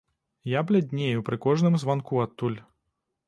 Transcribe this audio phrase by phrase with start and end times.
[0.51, 2.59] Я бляднею пры кожным званку адтуль.